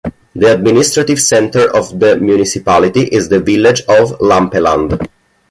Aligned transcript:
The 0.33 0.51
administrative 0.51 1.21
centre 1.21 1.69
of 1.75 1.99
the 1.99 2.17
municipality 2.17 3.01
is 3.01 3.29
the 3.29 3.39
village 3.39 3.81
of 3.81 4.19
Lampeland. 4.19 4.97